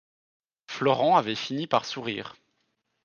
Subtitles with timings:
[0.65, 2.33] Florent avait fini par sourire.